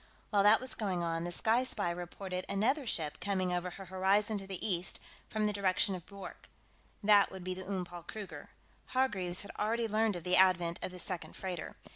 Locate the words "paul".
7.85-8.01